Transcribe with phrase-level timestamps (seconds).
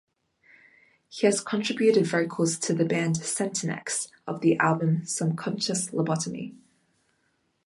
[1.09, 6.55] He has contributed vocals to the band Centinex of the album "Subconscious Lobotomy".